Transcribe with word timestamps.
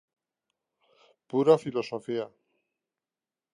Pura 1.29 1.55
filosofía. 1.63 2.25